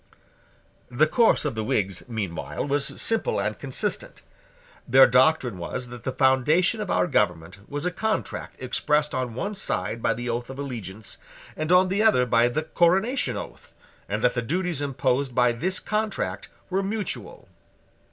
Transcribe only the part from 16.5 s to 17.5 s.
were mutual.